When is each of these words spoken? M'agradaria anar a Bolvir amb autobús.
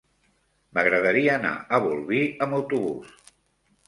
M'agradaria 0.77 1.35
anar 1.39 1.51
a 1.77 1.79
Bolvir 1.83 2.21
amb 2.47 2.57
autobús. 2.61 3.13